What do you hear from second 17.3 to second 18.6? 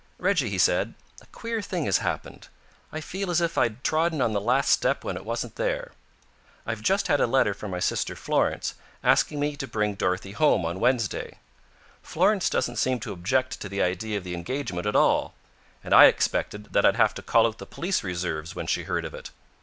out the police reserves